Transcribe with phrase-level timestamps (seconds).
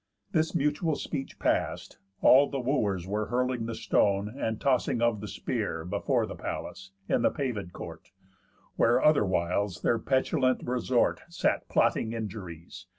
[0.31, 5.27] This mutual speech past, all the Wooers were Hurling the stone, and tossing of the
[5.27, 8.09] spear, Before the palace, in the pavéd court,
[8.77, 12.87] Where otherwhiles their petulant resort Sat plotting injuries.